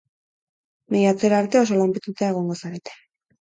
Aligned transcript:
Maiatzera 0.95 1.41
arte, 1.43 1.61
oso 1.67 1.77
lanpetuta 1.83 2.31
egongo 2.31 2.57
zarete. 2.63 2.99